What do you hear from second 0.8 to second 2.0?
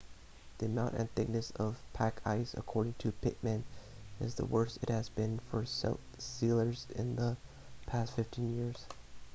and thickness of the